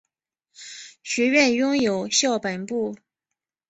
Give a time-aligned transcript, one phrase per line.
[1.03, 2.95] 学院拥有校本部。